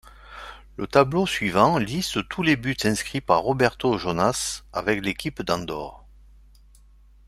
Le 0.77 0.87
tableau 0.87 1.27
suivant 1.27 1.77
liste 1.77 2.27
tous 2.27 2.41
les 2.41 2.55
buts 2.55 2.75
inscrits 2.85 3.21
par 3.21 3.41
Roberto 3.41 3.99
Jonás 3.99 4.63
avec 4.73 4.99
l'équipe 5.05 5.43
d'Andorre. 5.43 6.07